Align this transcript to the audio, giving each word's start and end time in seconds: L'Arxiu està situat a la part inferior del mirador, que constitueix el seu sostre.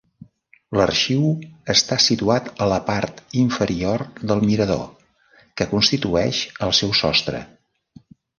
L'Arxiu 0.79 1.27
està 1.73 1.97
situat 2.05 2.49
a 2.65 2.67
la 2.71 2.79
part 2.87 3.21
inferior 3.43 4.05
del 4.33 4.41
mirador, 4.47 4.83
que 5.61 5.69
constitueix 5.75 6.41
el 6.69 6.75
seu 6.81 6.97
sostre. 7.03 7.45